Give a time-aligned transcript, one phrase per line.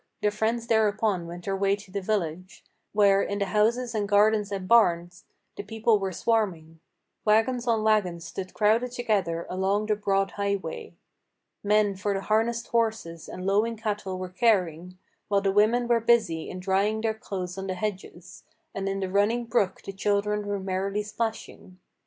[0.23, 4.51] The friends thereupon went their way to the village, Where, in the houses and gardens
[4.51, 6.79] and barns, the people were swarming;
[7.23, 10.95] Wagons on wagons stood crowded together along the broad highway.
[11.63, 16.49] Men for the harnessed horses and lowing cattle were caring, While the women were busy
[16.49, 18.43] in drying their clothes on the hedges,
[18.73, 21.77] And in the running brook the children were merrily splashing.